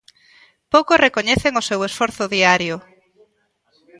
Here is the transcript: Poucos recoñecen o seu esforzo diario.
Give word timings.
Poucos 0.73 1.01
recoñecen 1.05 1.53
o 1.61 1.65
seu 1.69 1.79
esforzo 1.89 2.23
diario. 2.35 2.75